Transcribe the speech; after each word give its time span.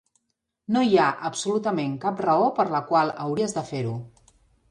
No 0.75 0.81
hi 0.87 0.95
ha 1.01 1.09
absolutament 1.29 1.93
cap 2.07 2.23
raó 2.27 2.47
per 2.61 2.67
la 2.77 2.81
qual 2.89 3.13
hauries 3.27 3.57
de 3.59 3.67
fer-ho. 3.71 3.93